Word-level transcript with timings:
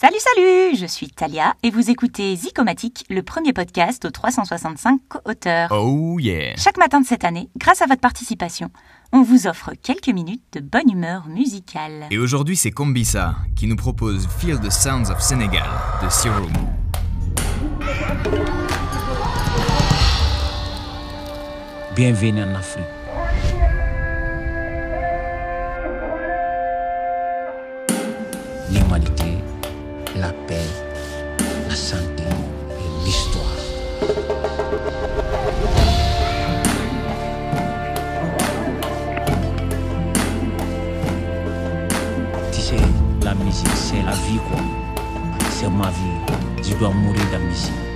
Salut, 0.00 0.16
salut 0.18 0.76
Je 0.78 0.86
suis 0.86 1.08
Talia 1.08 1.52
et 1.62 1.68
vous 1.68 1.90
écoutez 1.90 2.34
Zicomatique, 2.34 3.04
le 3.10 3.22
premier 3.22 3.52
podcast 3.52 4.02
aux 4.06 4.10
365 4.10 4.98
co-auteurs. 5.10 5.68
Oh 5.72 6.18
yeah 6.18 6.56
Chaque 6.56 6.78
matin 6.78 7.02
de 7.02 7.06
cette 7.06 7.22
année, 7.22 7.50
grâce 7.58 7.82
à 7.82 7.86
votre 7.86 8.00
participation, 8.00 8.70
on 9.12 9.20
vous 9.20 9.46
offre 9.46 9.72
quelques 9.82 10.08
minutes 10.08 10.42
de 10.54 10.60
bonne 10.60 10.90
humeur 10.90 11.28
musicale. 11.28 12.06
Et 12.10 12.16
aujourd'hui, 12.16 12.56
c'est 12.56 12.70
Kombisa 12.70 13.36
qui 13.54 13.66
nous 13.66 13.76
propose 13.76 14.26
Feel 14.38 14.58
the 14.58 14.70
Sounds 14.70 15.10
of 15.10 15.20
Senegal 15.20 15.68
de 16.02 16.08
Serum. 16.08 16.50
Bienvenue 21.94 22.42
en 22.42 22.54
Afrique. 22.54 22.86
L'humanité, 28.72 29.40
la 30.16 30.32
paix, 30.46 30.56
la 31.68 31.74
santé 31.74 32.24
et 32.24 33.04
l'histoire. 33.04 33.44
Tu 42.52 42.60
sais, 42.60 42.76
la 43.22 43.34
musique, 43.34 43.68
c'est 43.74 44.02
la 44.02 44.12
vie, 44.12 44.38
quoi. 44.48 44.60
C'est 45.50 45.68
ma 45.68 45.90
vie. 45.90 46.62
Je 46.62 46.74
dois 46.76 46.90
mourir 46.90 47.20
de. 47.32 47.89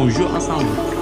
Bonjour 0.00 0.32
à 0.32 0.38
saúde. 0.38 0.97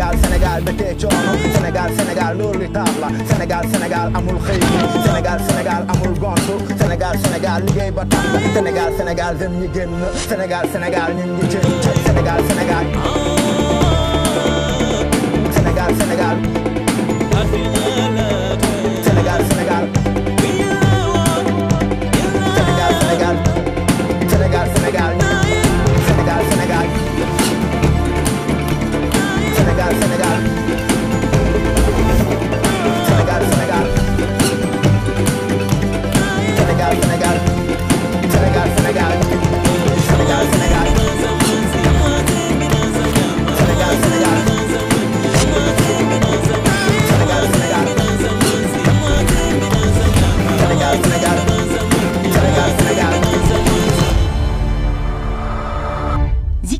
Sénégal 0.00 0.16
Sénégal 0.24 0.64
dëkkee 0.64 0.96
coono. 1.00 1.32
Sénégal 1.54 1.90
Sénégal 1.98 2.38
loolu 2.38 2.58
li 2.60 2.68
tax 2.72 2.90
la. 3.02 3.08
Sénégal 3.30 3.64
Sénégal 3.72 4.10
amul 4.16 4.38
xëy 4.46 4.60
Sénégal 5.04 5.38
Sénégal 5.48 5.82
amul 5.92 6.14
gontu. 6.18 6.54
Sénégal 6.80 7.14
Sénégal 7.22 7.62
liggéey 7.66 7.90
ba 7.90 8.04
tax 8.08 8.24
Sénégal 8.54 8.92
Sénégal 8.96 9.36
dem 9.38 9.52
ñi 9.60 9.68
génn. 9.74 9.90
Sénégal 10.28 10.64
Sénégal 10.72 11.08
ñun 11.18 11.26
ñi 11.36 11.46
Sénégal 11.50 11.98
Sénégal 12.06 12.40
Sénégal. 12.48 12.84
Sénégal 15.54 15.90
Sénégal. 16.00 16.36